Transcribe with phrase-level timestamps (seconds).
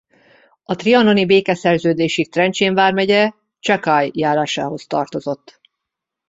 [0.63, 5.61] A trianoni békeszerződésig Trencsén vármegye Csacai járásához tartozott.